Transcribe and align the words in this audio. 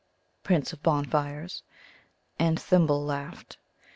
(Prince 0.41 0.73
of 0.73 0.81
Bonfires). 0.81 1.61
And 2.39 2.59
Thimble 2.59 3.05
laughed. 3.05 3.59